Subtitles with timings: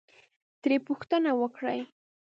[0.61, 1.79] ترې پوښتنه وکړئ،